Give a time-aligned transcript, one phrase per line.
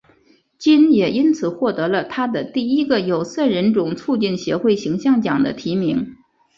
[0.57, 6.15] 金也因此获得了她的第一个有色人种促进协会形象奖的提名。